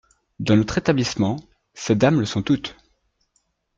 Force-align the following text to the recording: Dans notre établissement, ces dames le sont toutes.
Dans 0.39 0.55
notre 0.57 0.79
établissement, 0.79 1.37
ces 1.75 1.93
dames 1.93 2.19
le 2.21 2.25
sont 2.25 2.41
toutes. 2.41 2.75